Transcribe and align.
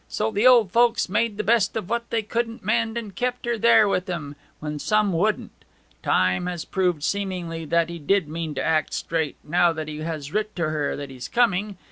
So 0.07 0.31
the 0.31 0.47
old 0.47 0.71
folks 0.71 1.09
made 1.09 1.37
the 1.37 1.43
best 1.43 1.77
of 1.77 1.87
what 1.87 2.09
they 2.09 2.23
couldn't 2.23 2.63
mend, 2.65 2.97
and 2.97 3.13
kept 3.15 3.45
her 3.45 3.55
there 3.55 3.87
with 3.87 4.09
'em, 4.09 4.35
when 4.59 4.79
some 4.79 5.13
wouldn't. 5.13 5.51
Time 6.01 6.47
has 6.47 6.65
proved 6.65 7.03
seemingly 7.03 7.65
that 7.65 7.87
he 7.87 7.99
did 7.99 8.27
mean 8.27 8.55
to 8.55 8.63
act 8.63 8.95
straight, 8.95 9.35
now 9.43 9.71
that 9.73 9.87
he 9.87 9.99
has 9.99 10.33
writ 10.33 10.55
to 10.55 10.69
her 10.71 10.95
that 10.95 11.11
he's 11.11 11.27
coming. 11.27 11.77